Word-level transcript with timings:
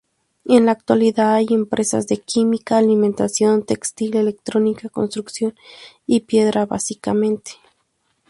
En 0.45 0.65
la 0.65 0.71
actualidad 0.71 1.35
hay 1.35 1.45
empresas 1.51 2.07
de 2.07 2.17
química, 2.17 2.79
alimentación, 2.79 3.61
textil, 3.63 4.15
electrónica, 4.17 4.89
construcción 4.89 5.53
y 6.07 6.21
piedra 6.21 6.65
básicamente. 6.65 7.51